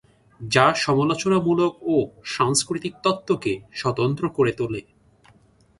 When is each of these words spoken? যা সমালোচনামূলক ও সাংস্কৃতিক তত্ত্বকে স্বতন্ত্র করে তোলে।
যা 0.41 0.65
সমালোচনামূলক 0.75 1.73
ও 1.85 1.95
সাংস্কৃতিক 2.25 2.93
তত্ত্বকে 3.03 3.53
স্বতন্ত্র 3.73 4.23
করে 4.29 4.51
তোলে। 4.51 4.81